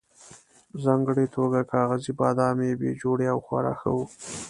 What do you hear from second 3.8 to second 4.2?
وو.